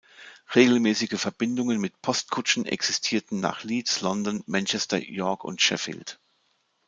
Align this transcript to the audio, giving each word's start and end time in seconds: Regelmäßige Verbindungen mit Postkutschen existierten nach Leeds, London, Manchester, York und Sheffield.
Regelmäßige 0.55 1.19
Verbindungen 1.19 1.79
mit 1.79 2.01
Postkutschen 2.01 2.65
existierten 2.65 3.39
nach 3.39 3.63
Leeds, 3.63 4.01
London, 4.01 4.41
Manchester, 4.47 4.97
York 4.97 5.43
und 5.43 5.61
Sheffield. 5.61 6.19